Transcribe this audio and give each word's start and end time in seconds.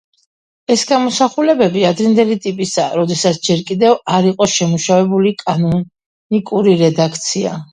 ეს 0.75 0.83
გამოსახულებები 0.91 1.83
ადრინდელი 1.89 2.37
ტიპისაა, 2.47 2.97
როდესაც 3.01 3.37
ჯერ 3.49 3.61
კიდევ 3.69 3.95
არ 4.15 4.31
იყო 4.33 4.49
შემუშავებული 4.57 5.35
კანონიკური 5.45 6.79
რედაქცია. 6.85 7.55